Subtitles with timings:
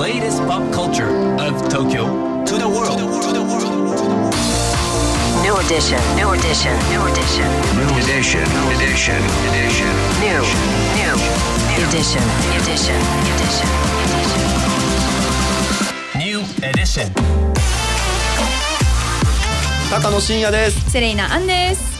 [0.00, 2.98] latest pop culture of Tokyo to the world.
[5.42, 7.44] New edition, new edition, new edition,
[7.76, 9.20] New edition, new edition,
[9.52, 9.92] edition.
[10.24, 10.40] new,
[10.96, 11.12] new,
[11.68, 12.24] new edition,
[12.56, 13.00] edition,
[13.36, 13.68] edition.
[16.16, 17.12] New edition.
[19.90, 21.99] 高野真也ですセレイナアンです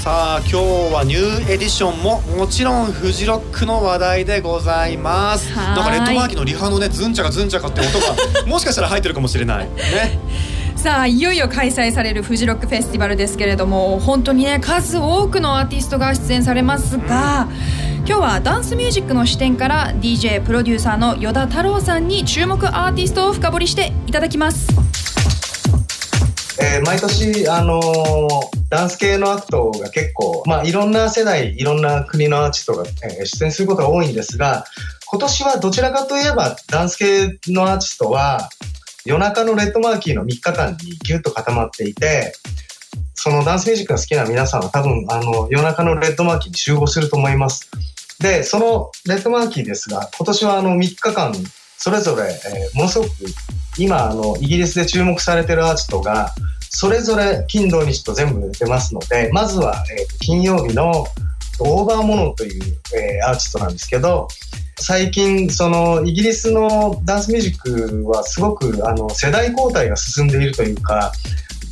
[0.00, 0.56] さあ今日
[0.94, 5.52] はニューエディションももちろんフジロックの話題でございます。
[5.52, 5.54] い。
[5.54, 8.16] なんかレッドマーキーのリハのねズンチャカズンチャカって音が
[8.48, 9.64] もしかしたら入ってるかもしれない。
[9.66, 10.18] ね。
[10.74, 17.46] さあいよいよ開催されるフジロックフェスティバルですけれども本当にね数多くのアーティストが出演されますが、
[18.06, 24.66] 今日はダンスミュージックの視点から DJ プロデューサーの与田太郎さんに注目アーティストを深掘りしていただきます。
[26.58, 32.84] えー毎年、あのーダンス系のアクトが結構、まあ、いろんな世代、いろんな国のアーティストが、
[33.26, 34.64] 出演することが多いんですが、
[35.06, 38.48] 今年はどちらかといえば、ダンス系のアーティストは、
[39.04, 42.32] 夜中のレッドマーキーの3日間にギュッと固まっていて、
[43.14, 47.68] そのダンスミュージックが好きな皆さんは多分、あの、夜中のレッドマーキーに集合すると思います。
[48.20, 51.34] で、そのレッドマーキーですが、今年はあの3日間、
[51.76, 53.10] それぞれ、えーものすごく、
[53.78, 56.32] 今、あの、イギリスで注目されてるアーティストが、
[56.70, 61.06] それぞれ金土日と全部出ますので、まずは、えー金曜日の
[61.58, 62.62] オーバーモノという、
[62.94, 64.28] えーアーティストなんですけど、
[64.78, 71.12] 最近、その、イギリスのダンスミュージックはすごく、あの、世代交代が進んでいるというか、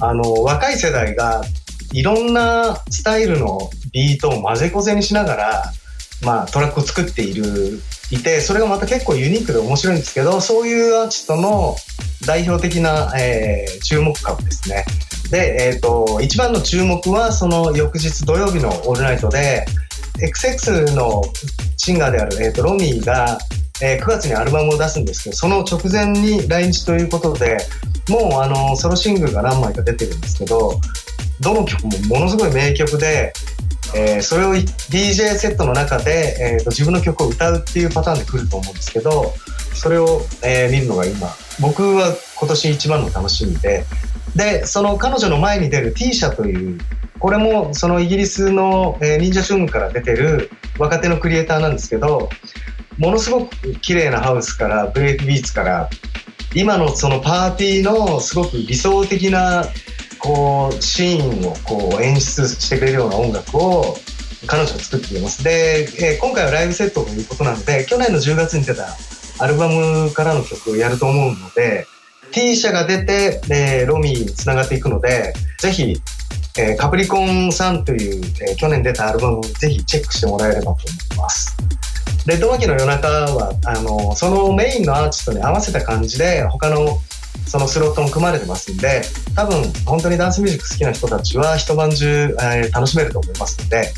[0.00, 1.44] あの、若い世代が
[1.92, 5.72] いろんなスタイルのビートを混ぜこぜにしながら、
[6.22, 7.80] まあ、トラックを作っている、
[8.10, 11.76] いて、それがまた結構ユニークで面白いんですけど、そういうアーティストの
[12.26, 14.84] 代表的な、えー注目株ですね。
[15.30, 19.64] で、えっ、と、一番の注目は、その翌日土曜日のオールナイトで、
[20.18, 21.22] XX の
[21.76, 23.38] シンガーである、えー、とロミーが、
[23.82, 27.58] えー9月にアルバムを出すんですけど、その直前に来日ということで、
[28.08, 30.80] もうあの、ソロシングルが何枚か出てるんですけど、
[31.40, 33.32] どの曲もものすごい名曲で、
[33.94, 39.32] えーそれを DJ セットの中で、えーと自分の曲を歌うっていうパターンで来ると思うんですけど、
[39.74, 41.28] それを、えー見るのが今、
[41.60, 43.84] 僕は今年一番の楽しみで、
[44.34, 46.78] で、その彼女の前に出る T 社という、
[47.18, 52.28] これもそのイギリスの、えー忍者シュングから出てる若手のクリエイターなんですけど、
[52.98, 55.90] ものすごく綺麗なハウスからブレイクビーツから、
[56.54, 59.64] 今のそのパーティーのすごく理想的な
[60.26, 63.96] こうシーンをこう演出してくれるような音楽を
[64.48, 65.44] 彼女が作ってくれます。
[65.44, 68.88] で、えー今回はライブセットということなので、去年の10月に出た
[69.38, 71.86] アルバムからの曲をやると思うので、
[72.32, 76.00] T 社が出て、えーロミーにつながっていくので、ぜひ、
[76.58, 80.78] えーカプリコンさんという、えー去年出たアルバムをぜひチェックしてもらえればと思
[81.14, 81.56] います。
[82.26, 86.98] レッドマキの夜中は、あの、そのメインのアーティストに合わせた感じで、他の
[87.46, 89.02] そのスロットも組まれてますんで、
[89.34, 93.92] 多分本当にダンスミュージック好きな人たちは一晩中、えー楽しめると思いますので、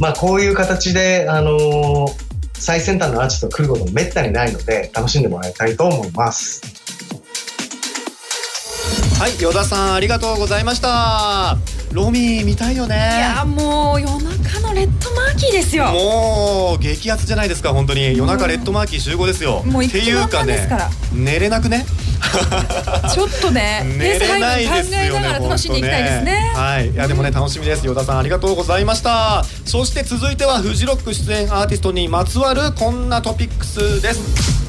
[0.00, 6.62] まあこういう形で、あのー最先端のアーティスト来ることもめったにないので、楽しんでもらいたいと思います。
[9.18, 11.56] はい依田さんありがとうございました
[11.92, 12.94] ロミー見たいよね。
[12.96, 15.86] いやもう夜中のレッドマーキーですよ。
[15.92, 18.16] もう激アツじゃないですか本当に。
[18.16, 19.62] 夜中レッドマーキー集合ですよ。
[19.64, 21.84] もうっていうかねから寝れなくね？
[23.12, 26.50] ちょっとね寝れないですよね配分考えながら楽しんでいきたいですね。
[26.54, 26.90] 本当はい。
[26.90, 27.86] いやでもね楽しみです。
[27.86, 29.44] 依田さんありがとうございました。
[29.66, 34.61] そして続いてはフジロック出演アーティストにまつわるこんなトピックスです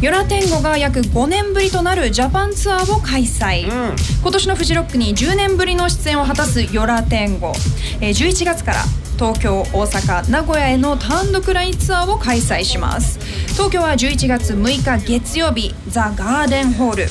[0.00, 3.96] ヨラ天狗が約5年ぶりとなるジャパンツアーを開催、うん。
[4.22, 7.52] 今年のフジロックに10年ぶりの出演を果たすヨラ天狗、
[8.00, 8.84] えー11月から
[9.18, 13.18] 東京大阪名古屋への単独ラインツアーを開催します。
[13.54, 17.08] 東京は11月6日月曜日ザ・ガーデンホール。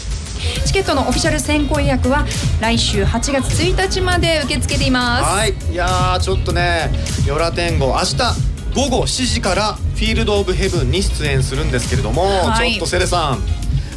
[0.66, 2.26] チケットのオフィシャル先行予約は
[2.62, 5.24] 来週8月1日まで受け付けています。
[5.24, 5.54] はい。
[5.72, 6.90] いやーちょっとね
[7.26, 12.74] ヨラ天狗明日午後7時からフィールド・オブ・ヘブンに出演するんですけれども、はい。
[12.74, 13.40] ちょっとセレさん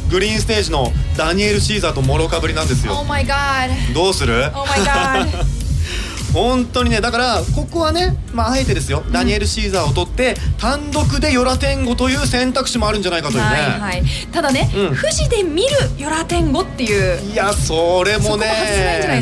[0.09, 2.93] グリーンステージのダニエル・シーザーともろかぶりなんですよ。
[2.93, 5.45] Oh my god どうする？Oh my god
[6.33, 14.03] 本当にねだからここはねまああえてですよ、ダニエル・シーザーを取って単独でヨラ天狗という選択肢もあるんじゃないかというね、はいはい。
[14.31, 14.97] ただね、うん。
[14.97, 17.31] 富士で見るヨラ天狗っていう。
[17.31, 18.47] いやそれもね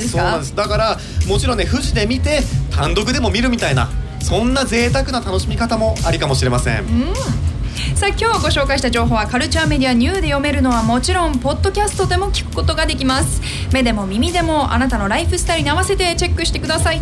[0.09, 0.55] そうなんです。
[0.55, 0.97] だから
[1.27, 3.89] もちろんね富士で見て単独でも見るみたいな
[4.21, 6.85] そんな贅沢な楽しみ方もありかもしれません、
[7.95, 13.41] さあ今日ご紹介した情報はカルチャーメディアニューで読めるのはもちろんポッドキャストでも聞くことができます。
[13.71, 17.01] 目でも耳でもあなたのライフスタイルに合わせてチェックしてください